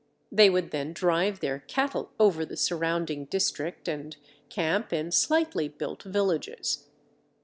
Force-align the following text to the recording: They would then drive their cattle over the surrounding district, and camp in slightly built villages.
They 0.31 0.49
would 0.49 0.71
then 0.71 0.93
drive 0.93 1.41
their 1.41 1.59
cattle 1.59 2.09
over 2.19 2.43
the 2.43 2.57
surrounding 2.57 3.25
district, 3.25 3.87
and 3.87 4.17
camp 4.49 4.91
in 4.91 5.11
slightly 5.11 5.67
built 5.67 6.01
villages. 6.01 6.87